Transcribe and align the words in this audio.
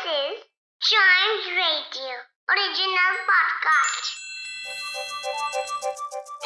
This 0.00 0.12
is 0.12 0.44
Chimes 0.80 1.46
Radio 1.56 2.12
original 2.50 3.16
podcast. 3.30 4.06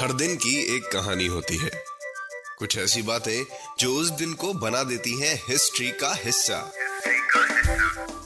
हर 0.00 0.12
दिन 0.12 0.37
की 0.37 0.77
एक 0.77 0.92
कहानी 0.92 1.27
होती 1.27 1.57
है 1.57 1.71
कुछ 2.59 2.79
ऐसी 2.79 3.03
बातें 3.03 3.45
जो 3.79 3.95
उस 3.95 4.11
दिन 4.11 4.35
को 4.35 4.53
बना 4.55 4.83
देती 4.83 5.21
हैं 5.21 5.43
हिस्ट्री 5.49 5.91
का 5.91 6.15
हिस्सा 6.15 6.73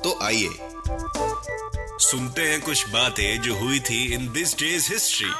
तो 0.04 0.18
आइए 0.22 0.48
सुनते 1.98 2.42
हैं 2.42 2.60
कुछ 2.60 2.88
बातें 2.88 3.40
जो 3.40 3.54
हुई 3.54 3.80
थी 3.80 4.14
इन 4.14 4.32
दिस 4.32 4.58
डेज़ 4.58 4.92
हिस्ट्री. 4.92 5.30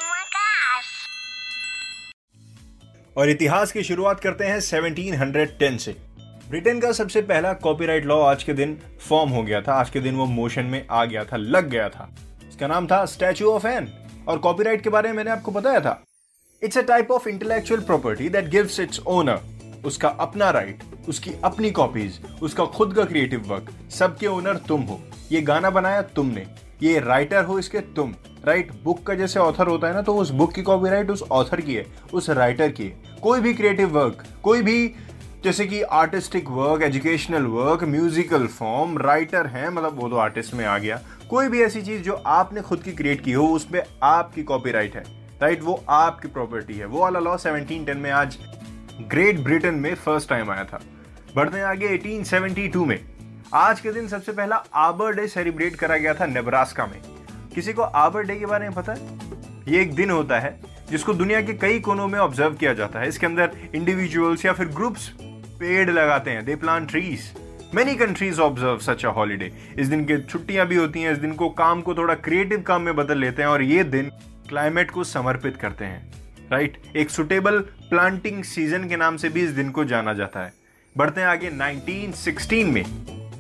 और 3.17 3.31
इतिहास 3.31 3.73
की 3.73 3.85
शुरुआत 3.85 4.21
करते 4.21 4.45
हैं 4.45 4.61
1710 4.61 5.79
से 5.79 6.08
ब्रिटेन 6.51 6.79
का 6.81 6.91
सबसे 6.93 7.21
पहला 7.23 7.53
कॉपीराइट 7.53 8.05
लॉ 8.07 8.19
आज 8.23 8.43
के 8.45 8.53
दिन 8.53 8.77
फॉर्म 9.01 9.31
हो 9.31 9.43
गया 9.43 9.61
था। 9.61 9.73
आज 9.73 9.91
के 9.91 10.01
दिन 10.01 10.15
वो 10.17 10.27
मोशन 10.27 10.65
में 10.65 10.87
आ 10.91 11.05
गया 11.05 11.25
था, 11.25 11.37
लग 11.37 11.69
गया 11.69 11.89
था। 11.89 12.09
इसका 12.49 12.67
नाम 12.67 12.87
था 12.87 13.05
स्टैचू 13.05 13.47
ऑफ़ 13.47 13.67
एन। 13.67 13.89
और 14.29 14.39
कॉपीराइट 14.39 14.83
के 14.83 14.91
बारे 14.91 15.09
में 15.09 15.17
मैंने 15.17 15.31
आपको 15.31 15.53
बताया 15.53 15.81
था। 15.81 16.03
It's 16.63 16.79
a 16.79 16.83
type 16.83 17.11
of 17.11 17.29
intellectual 17.29 17.81
property 17.81 18.29
that 18.29 18.49
gives 18.49 18.79
its 18.81 19.01
owner 19.07 19.41
उसका 19.85 20.09
अपना 20.09 20.51
राइट 20.51 20.83
उसकी 21.09 21.33
अपनी 21.45 21.71
कॉपीज 21.71 22.21
उसका 22.43 22.65
खुद 22.67 22.95
का 22.95 23.05
क्रिएटिव 23.05 23.43
वर्क 23.49 23.71
सबके 23.91 24.27
ओनर 24.27 24.57
तुम 24.69 24.83
हो। 24.83 25.01
ये 25.33 25.41
गाना 25.41 25.71
बनाया 25.71 26.03
तुमने। 26.03 26.47
ये 26.83 26.99
राइटर 27.01 27.45
हो 27.45 27.59
इसके 27.59 27.81
तुम। 27.97 28.15
राइट 28.45 28.73
बुक 28.85 29.03
का 29.03 29.15
जैसे 29.15 29.41
ऑथर 29.41 29.67
होता 29.67 29.89
है 29.89 29.95
ना 29.95 30.03
तो 30.03 30.15
उस 30.15 30.31
बुक 30.31 30.53
की 30.53 30.63
कॉपीराइट 30.63 31.11
उस 31.11 31.23
ऑथर 31.23 31.61
की 31.61 31.75
है, 31.75 31.87
उस 32.13 32.31
राइटर 32.31 32.71
की 32.71 32.85
है। 32.85 33.17
कोई 33.23 33.41
भी 33.41 33.55
क्रिएटिव 33.55 33.89
वर्क 33.99 34.25
कोई 34.43 34.63
भी 34.63 34.95
जैसे 35.45 35.67
कि 35.67 35.81
artistic 35.83 36.49
work 36.49 36.83
educational 36.83 37.43
work 37.43 37.83
musical 37.85 38.47
form 38.47 38.97
writer 38.99 39.47
है 39.47 39.71
मतलब 39.71 40.01
वो 40.01 40.09
तो 40.09 40.17
आर्टिस्ट 40.17 40.55
में 40.55 40.65
आ 40.65 40.79
गया। 40.79 41.01
कोई 41.31 41.49
भी 41.49 41.63
ऐसी 41.63 41.83
चीज़ 41.83 42.03
जो 42.03 42.13
आपने 42.13 42.61
खुद 42.61 42.83
की 42.83 42.93
क्रिएट 42.93 43.21
की 43.25 43.33
हो 43.33 43.47
उस 43.47 43.65
पर 43.65 43.83
आपकी 44.03 44.43
कॉपीराइट 44.43 44.97
है 44.97 45.05
राइट 45.43 45.63
वो 45.63 45.83
आपकी 45.89 46.29
प्रॉपर्टी 46.29 46.75
है। 46.75 46.87
वो 46.87 47.01
वाला 47.01 47.21
लॉ 47.21 47.37
1710 47.37 47.97
में 47.97 48.11
आज 48.11 48.39
ग्रेट 49.01 49.41
ब्रिटेन 49.41 49.75
में 49.75 49.95
फ़र्स्ट 49.95 50.29
टाइम 50.29 50.51
आया 50.51 50.65
था। 50.65 50.81
बढ़ते 51.37 51.61
आगे 51.61 51.89
1872 51.89 52.85
में। 52.87 52.99
आज 53.55 53.81
के 53.81 53.93
दिन 53.93 54.09
सबसे 54.09 54.33
पहला 54.33 54.57
आबर 54.75 55.13
डे 55.13 55.27
सेलिब्रेट 55.29 55.77
करा 55.77 55.97
गया 55.97 56.15
था 56.15 56.27
नेब्रास्का 56.27 56.87
में। 56.87 57.01
किसी 57.55 57.73
को 57.73 57.83
आबर 57.83 58.23
डे 58.23 58.37
के 58.37 58.47
बारे 58.47 58.69
में 58.69 58.75
पता 58.75 58.93
है? 58.93 59.19
ये 59.69 59.81
एक 59.83 59.95
दिन 59.95 60.11
होता 60.11 60.39
है 60.41 60.61
जिसको 60.91 61.15
दुनिया 61.15 61.41
के 61.43 61.55
कई 61.55 61.81
कोनों 61.81 62.07
में 62.09 62.19
ऑब्ज़र्व 62.19 62.55
किया 62.55 62.75
जाता 62.75 63.01
है। 63.01 63.09
इसके 63.09 63.27
अंदर 63.27 63.57
इंडिविजुअल्स 63.75 64.45
या 64.45 64.53
फिर 64.53 64.67
ग्रुप्स 64.67 65.13
पेड़ 65.61 65.91
लगाते 65.91 66.31
हैं 66.31 66.45
they 66.45 66.57
plant 66.57 66.89
trees 66.91 67.33
many 67.75 67.95
countries 67.95 68.41
observe 68.41 68.79
such 68.79 69.05
a 69.07 69.09
holiday 69.09 69.51
इस 69.79 69.89
दिन 69.89 70.05
के 70.05 70.19
छुट्टियाँ 70.23 70.67
भी 70.67 70.77
होती 70.77 71.01
हैं, 71.01 71.13
इस 71.13 71.19
दिन 71.19 71.33
को 71.33 71.49
काम 71.49 71.83
को 71.83 71.95
थोड़ा 71.95 72.15
क्रिएटिव 72.15 72.63
काम 72.63 72.83
में 72.83 72.97
बदल 72.97 73.19
लेते 73.19 73.43
हैं 73.43 73.49
और 73.49 73.63
ये 73.63 73.85
दिन 73.85 74.11
क्लाइमेट 74.49 74.91
को 74.91 75.05
समर्पित 75.05 75.57
करते 75.57 75.85
हैं. 75.85 76.13
Right 76.53 76.77
right? 76.77 76.97
एक 76.97 77.11
सुटेबल 77.11 77.59
प्लांटिंग 77.91 78.43
सीज़न 78.45 78.89
के 78.89 78.97
नाम 78.97 79.17
से 79.17 79.29
भी 79.29 79.43
इस 79.43 79.51
दिन 79.51 79.71
को 79.71 79.85
जाना 79.85 80.13
जाता 80.13 80.45
है. 80.45 80.53
बढ़ते 80.97 81.21
हैं 81.21 81.29
आगे 81.29 81.51
1916 81.51 82.73
में. 82.73 82.85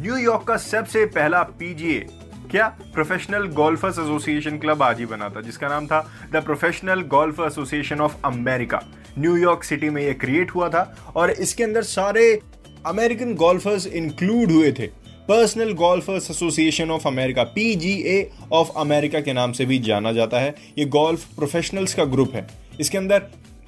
न्यूयॉर्क 0.02 0.42
का 0.42 0.56
सबसे 0.56 1.04
पहला 1.06 1.42
पीजीए 1.42 2.06
क्या? 2.50 2.68
प्रोफेशनल 2.94 3.46
गोल्फर्स 3.46 3.98
एसोसिएशन 3.98 4.58
क्लब 4.58 4.82
आज 4.82 4.98
ही 4.98 5.06
बना 5.06 5.28
था, 5.28 5.40
जिसका 5.40 5.68
नाम 5.68 5.86
था 5.86 6.00
the 6.32 6.36
professional 6.36 7.02
golf 7.08 7.40
association 7.40 8.00
of 8.00 8.16
America 8.24 8.82
New York 9.18 9.64
city 9.64 9.90
में 9.90 10.02
ये 10.02 10.12
क्रिएट 10.14 10.50
हुआ 10.50 10.68
था 10.68 11.12
और 11.16 11.30
इसके 11.30 11.64
अंदर 11.64 11.82
सारे 11.82 12.40
अमेरिकन 12.86 13.34
गोल्फर्स 13.34 13.86
इंक्लूड 13.86 14.50
हुए 14.50 14.72
थे। 14.72 14.86
Personal 15.28 15.72
golfers 15.72 16.30
association 16.30 16.90
of 16.90 17.08
America 17.08 17.42
PGA 17.42 18.30
of 18.52 18.70
America 18.76 19.20
के 19.20 19.32
नाम 19.32 19.52
से 19.52 19.64
भी 19.64 19.78
जाना 19.78 20.12
जाता 20.12 20.40
है। 20.40 20.54
ये 20.78 20.84
गोल्फ 20.84 21.24
प्रोफेशनल्स 21.34 21.94
का 21.94 22.04
ग्रुप 22.04 22.34
है। 22.34 22.46
इसके 22.80 22.98
अंदर 22.98 23.18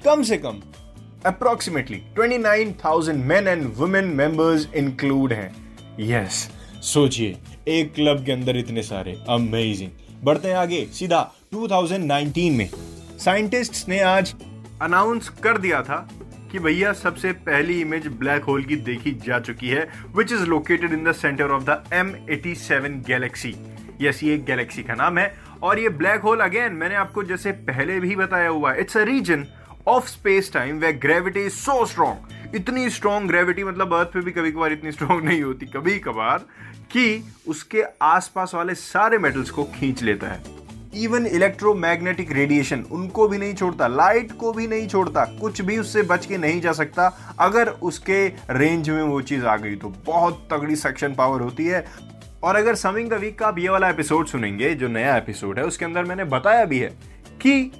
कम 0.05 0.23
से 0.23 0.37
कम 0.37 0.61
approximately 1.25 2.01
29,000 2.15 3.15
men 3.15 3.47
and 3.47 3.71
women 3.75 4.05
members 4.05 4.67
include 4.75 5.33
हैं। 5.33 5.75
यस 5.99 6.49
सोचिए 6.81 7.37
एक 7.67 7.93
क्लब 7.93 8.25
के 8.25 8.31
अंदर 8.31 8.57
इतने 8.57 8.83
सारे। 8.83 9.17
अमेजिंग 9.29 9.91
बढ़ते 10.23 10.47
हैं 10.47 10.55
आगे 10.55 10.85
सीधा 10.93 11.21
2019 11.53 12.49
में। 12.51 12.69
साइंटिस्ट्स 13.19 13.87
ने 13.87 13.99
आज 13.99 14.33
अनाउंस 14.81 15.29
कर 15.43 15.57
दिया 15.57 15.81
था 15.81 16.07
कि 16.51 16.59
भैया 16.59 16.91
सबसे 16.93 17.31
पहली 17.41 17.79
इमेज 17.81 18.07
ब्लैक 18.19 18.43
होल 18.43 18.63
की 18.63 18.75
देखी 18.75 19.11
जा 19.25 19.39
चुकी 19.39 19.67
है 19.67 19.87
which 20.15 20.31
is 20.31 20.45
located 20.45 20.93
in 20.93 21.03
the 21.03 21.11
centre 21.11 21.51
of 21.51 21.63
the 21.63 21.83
M 21.93 22.15
eighty 22.29 22.55
seven 22.55 23.01
galaxy 23.07 23.55
yes 24.01 24.23
ये 24.23 24.37
गैलेक्सी 24.37 24.83
का 24.83 24.93
नाम 24.93 25.17
है, 25.17 25.33
और 25.63 25.79
ये 25.79 25.89
ब्लैक 25.89 26.21
होल 26.21 26.39
अगेन 26.39 26.73
मैंने 26.73 26.95
आपको 26.95 27.23
जैसे 27.23 27.51
पहले 27.51 27.99
भी 27.99 28.15
बताया 28.15 28.49
हुआ 28.49 28.73
it's 28.73 28.97
a 28.97 29.03
region 29.03 29.45
of 29.87 30.07
space 30.07 30.51
time 30.53 30.77
where 30.77 30.91
gravity 30.93 31.45
is 31.45 31.53
so 31.53 31.85
strong 31.85 32.55
इतनी 32.55 32.89
स्ट्रॉन्ग 32.89 33.27
ग्रेविटी 33.27 33.63
मतलब 33.63 33.93
अर्थ 33.93 34.07
पे 34.07 34.21
भी 34.21 34.31
कभी 34.31 34.51
कभार 34.51 34.71
इतनी 34.71 34.91
स्ट्रॉन्ग 34.91 35.23
नहीं 35.27 35.41
होती 35.41 35.65
कभी 35.65 35.97
कभार 35.99 36.45
कि 36.91 37.23
उसके 37.47 37.83
आसपास 38.01 38.51
वाले 38.55 38.75
सारे 38.75 39.17
मेटल्स 39.17 39.49
को 39.49 39.63
खींच 39.75 40.03
लेता 40.03 40.27
है। 40.27 40.60
इवन 40.93 41.25
इलेक्ट्रोमैग्नेटिक 41.25 42.31
रेडिएशन 42.31 42.83
उनको 42.91 43.27
भी 43.27 43.37
नहीं 43.37 43.53
छोड़ता 43.53 43.87
लाइट 43.87 44.31
को 44.31 44.51
भी 44.53 44.67
नहीं 44.67 44.87
छोड़ता, 44.87 45.23
कुछ 45.41 45.61
भी 45.61 45.77
उससे 45.77 46.01
बच 46.03 46.25
के 46.25 46.37
नहीं 46.37 46.61
जा 46.61 46.71
सकता। 46.73 47.07
अगर 47.39 47.69
उसके 47.69 48.25
रेंज 48.49 48.89
में 48.89 49.01
वो 49.03 49.21
चीज़ 49.21 49.45
आ 49.45 49.55
गई 49.57 49.75
तो 49.75 49.93
बहुत 50.05 50.47
तगड़ी 50.51 50.75
सेक्शन 50.75 51.15
पावर 51.15 51.41
होती 51.41 51.65
है। 51.65 51.85
और 52.43 52.55
अगर 52.55 52.75
समिंग 52.75 53.09
द 53.09 53.13
वीक 53.13 53.37
का 53.39 53.47
आप 53.47 53.59
ये 53.59 53.69
वाला 53.69 53.89
एपिसोड 53.89 54.27
सुनेंगे, 54.27 54.73
जो 54.75 54.87
नया 54.87 55.15
एपिसोड 55.17 55.59
है, 55.59 55.65
उसके 55.65 55.85
अंदर 55.85 56.03
मैंने 56.03 56.23
बताया 56.25 56.65
भी 56.65 56.79
है 56.79 56.89
कि 57.41 57.71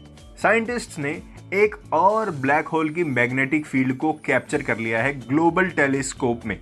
साइंटिस्ट 0.41 0.97
ने 0.99 1.21
एक 1.53 1.75
और 1.93 2.29
ब्लैक 2.31 2.67
होल 2.67 2.89
की 2.89 3.03
मैग्नेटिक 3.03 3.65
फ़ील्ड 3.65 3.95
को 3.97 4.11
कैप्चर 4.25 4.61
कर 4.61 4.77
लिया 4.77 5.01
है 5.03 5.13
ग्लोबल 5.19 5.67
टेलीस्कोप 5.69 6.45
में 6.45 6.59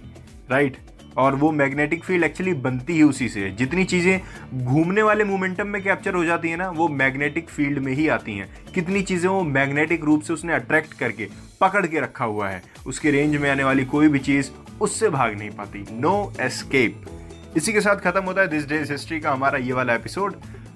राइट 0.51 0.77
और 1.17 1.35
वो 1.35 1.51
मैग्नेटिक 1.51 2.03
फ़ील्ड 2.03 2.23
एक्चुअली 2.23 2.53
बनती 2.53 2.93
ही 2.93 3.03
उसी 3.03 3.29
से 3.29 3.39
है। 3.39 3.55
जितनी 3.55 3.83
चीज़ें 3.83 4.21
घूमने 4.65 5.01
वाले 5.01 5.23
मोमेंटम 5.23 5.67
में 5.67 5.81
कैप्चर 5.83 6.13
हो 6.13 6.25
जाती 6.25 6.49
है 6.49 6.57
ना, 6.57 6.69
वो 6.69 6.87
मैग्नेटिक 6.87 7.49
फ़ील्ड 7.49 7.79
में 7.79 7.93
ही 7.93 8.07
आती 8.07 8.37
हैं। 8.37 8.49
कितनी 8.75 9.01
चीज़ें 9.01 9.29
वो 9.29 9.43
मैग्नेटिक 9.43 10.03
रूप 10.03 10.21
से 10.21 10.33
उसने 10.33 10.53
अट्रैक्ट 10.53 10.93
करके, 10.93 11.27
पकड़ 11.61 11.85
के 11.87 11.99
रखा 11.99 12.25
हुआ 12.25 12.49
है। 12.49 12.61
उसके 12.87 13.11
रेंज 13.11 13.35
में 13.35 13.49
आने 13.49 13.63
वाली 13.63 13.85
कोई 13.85 14.07
भी 14.07 14.19
चीज़ 14.19 14.51
उससे 14.81 15.09
भाग 15.09 15.37
नहीं 15.37 15.49
पाती। 15.49 15.85
नो 15.91 16.33
एस्केप 16.41 17.05
इसी 17.57 17.73
के 17.73 17.81
साथ 17.81 17.95
खत्म 17.95 18.23
होता 18.23 18.41
है 18.41 18.47
दिस 18.47 18.67
डेज़ 18.67 18.91
हिस्ट्री 18.91 19.19
का 19.19 19.31
हमारा 19.31 19.57
ये 19.57 19.73
वाला 19.73 19.93
एपिसोड 19.93 20.35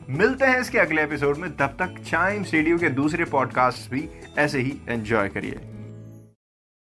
मिलते 0.09 0.45
हैं 0.45 0.59
इसके 0.61 0.77
अगले 0.77 1.03
एपिसोड 1.03 1.37
में। 1.37 1.49
तब 1.55 1.75
तक 1.79 1.95
चाइम 2.09 2.43
रेडियो 2.53 2.77
के 2.77 2.89
दूसरे 2.89 3.25
पॉडकास्ट 3.25 3.91
भी 3.91 4.09
ऐसे 4.37 4.59
ही 4.59 4.73
एंजॉय 4.89 5.29
करिए। 5.29 5.59